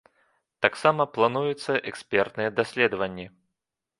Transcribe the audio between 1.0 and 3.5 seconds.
плануюцца экспертныя даследаванні.